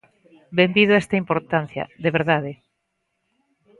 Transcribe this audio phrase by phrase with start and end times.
[0.59, 2.51] ¡Benvido a esta importancia!, de verdade.